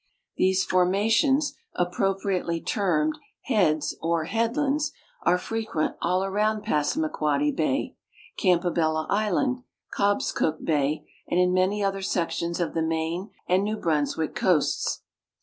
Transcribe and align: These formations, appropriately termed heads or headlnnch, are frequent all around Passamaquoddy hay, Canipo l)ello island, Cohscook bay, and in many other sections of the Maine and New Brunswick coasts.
These 0.35 0.65
formations, 0.65 1.53
appropriately 1.75 2.59
termed 2.59 3.19
heads 3.43 3.95
or 4.01 4.25
headlnnch, 4.25 4.89
are 5.21 5.37
frequent 5.37 5.95
all 6.01 6.23
around 6.23 6.63
Passamaquoddy 6.63 7.53
hay, 7.55 7.95
Canipo 8.35 8.75
l)ello 8.75 9.05
island, 9.11 9.61
Cohscook 9.95 10.65
bay, 10.65 11.07
and 11.27 11.39
in 11.39 11.53
many 11.53 11.83
other 11.83 12.01
sections 12.01 12.59
of 12.59 12.73
the 12.73 12.81
Maine 12.81 13.29
and 13.47 13.63
New 13.63 13.77
Brunswick 13.77 14.33
coasts. 14.33 15.03